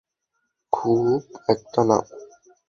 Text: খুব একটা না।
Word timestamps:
খুব 0.73 1.21
একটা 1.49 1.81
না। 1.83 1.97